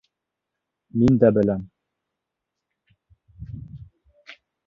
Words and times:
Мин 1.01 1.19
дә 1.23 1.29
беләм. 1.39 1.61